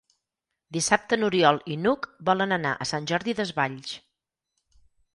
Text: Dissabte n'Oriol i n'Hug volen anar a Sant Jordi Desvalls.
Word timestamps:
Dissabte 0.77 1.19
n'Oriol 1.19 1.61
i 1.75 1.79
n'Hug 1.83 2.09
volen 2.31 2.57
anar 2.59 2.75
a 2.87 2.91
Sant 2.95 3.09
Jordi 3.15 3.39
Desvalls. 3.43 3.97